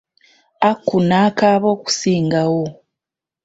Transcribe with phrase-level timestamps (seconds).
[0.69, 2.63] Aku n'akaaba okusingawo.